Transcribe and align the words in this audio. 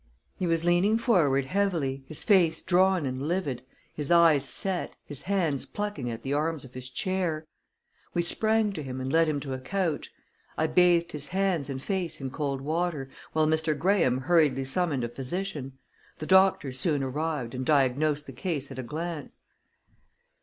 He 0.35 0.47
was 0.47 0.65
leaning 0.65 0.97
forward 0.97 1.45
heavily, 1.45 2.03
his 2.07 2.23
face 2.23 2.63
drawn 2.63 3.05
and 3.05 3.21
livid, 3.27 3.61
his 3.93 4.09
eyes 4.09 4.49
set, 4.49 4.95
his 5.05 5.21
hands 5.21 5.67
plucking 5.67 6.09
at 6.09 6.23
the 6.23 6.33
arms 6.33 6.65
of 6.65 6.73
his 6.73 6.89
chair. 6.89 7.45
We 8.15 8.23
sprang 8.23 8.73
to 8.73 8.81
him 8.81 8.99
and 8.99 9.13
led 9.13 9.29
him 9.29 9.39
to 9.41 9.53
a 9.53 9.59
couch. 9.59 10.11
I 10.57 10.65
bathed 10.65 11.11
his 11.11 11.27
hands 11.27 11.69
and 11.69 11.79
face 11.79 12.19
in 12.19 12.31
cold 12.31 12.61
water, 12.61 13.11
while 13.33 13.45
Mr. 13.45 13.77
Graham 13.77 14.21
hurriedly 14.21 14.65
summoned 14.65 15.03
a 15.03 15.07
physician. 15.07 15.77
The 16.17 16.25
doctor 16.25 16.71
soon 16.71 17.03
arrived, 17.03 17.53
and 17.53 17.63
diagnosed 17.63 18.25
the 18.25 18.33
case 18.33 18.71
at 18.71 18.79
a 18.79 18.81
glance. 18.83 19.37